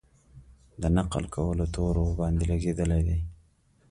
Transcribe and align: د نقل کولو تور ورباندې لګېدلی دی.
د 0.81 0.83
نقل 0.97 1.23
کولو 1.35 1.65
تور 1.75 1.95
ورباندې 2.01 2.43
لګېدلی 2.51 3.01
دی. 3.07 3.19